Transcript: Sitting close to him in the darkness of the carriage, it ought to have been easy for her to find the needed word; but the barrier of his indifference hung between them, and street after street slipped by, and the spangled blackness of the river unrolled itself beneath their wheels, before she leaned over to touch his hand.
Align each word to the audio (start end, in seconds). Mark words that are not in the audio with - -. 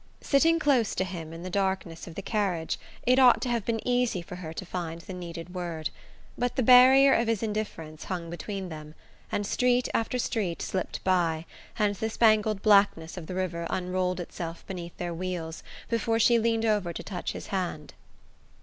Sitting 0.21 0.57
close 0.57 0.95
to 0.95 1.03
him 1.03 1.31
in 1.31 1.43
the 1.43 1.49
darkness 1.51 2.07
of 2.07 2.15
the 2.15 2.23
carriage, 2.23 2.79
it 3.05 3.19
ought 3.19 3.39
to 3.43 3.49
have 3.49 3.63
been 3.63 3.87
easy 3.87 4.19
for 4.23 4.37
her 4.37 4.51
to 4.51 4.65
find 4.65 5.01
the 5.01 5.13
needed 5.13 5.53
word; 5.53 5.91
but 6.35 6.55
the 6.55 6.63
barrier 6.63 7.13
of 7.13 7.27
his 7.27 7.43
indifference 7.43 8.05
hung 8.05 8.27
between 8.27 8.69
them, 8.69 8.95
and 9.31 9.45
street 9.45 9.87
after 9.93 10.17
street 10.17 10.59
slipped 10.59 11.03
by, 11.03 11.45
and 11.77 11.97
the 11.97 12.09
spangled 12.09 12.63
blackness 12.63 13.15
of 13.15 13.27
the 13.27 13.35
river 13.35 13.67
unrolled 13.69 14.19
itself 14.19 14.65
beneath 14.65 14.97
their 14.97 15.13
wheels, 15.13 15.61
before 15.87 16.17
she 16.17 16.39
leaned 16.39 16.65
over 16.65 16.91
to 16.93 17.03
touch 17.03 17.33
his 17.33 17.49
hand. 17.53 17.93